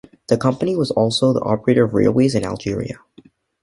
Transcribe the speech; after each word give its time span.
The 0.29 0.35
company 0.39 0.75
was 0.75 0.89
also 0.89 1.31
the 1.31 1.41
operator 1.41 1.83
of 1.83 1.93
railways 1.93 2.33
in 2.33 2.43
Algeria. 2.43 2.97